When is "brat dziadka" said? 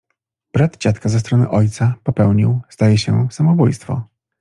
0.53-1.09